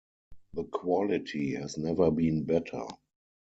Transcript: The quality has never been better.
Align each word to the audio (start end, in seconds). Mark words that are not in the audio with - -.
The 0.55 0.63
quality 0.63 1.53
has 1.53 1.77
never 1.77 2.09
been 2.09 2.43
better. 2.43 2.87